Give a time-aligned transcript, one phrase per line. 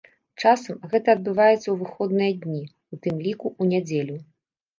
[0.43, 2.63] Часам гэта адбываецца ў выходныя дні,
[2.95, 4.17] у тым ліку ў нядзелю.